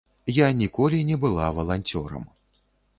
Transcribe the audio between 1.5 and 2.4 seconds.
валанцёрам.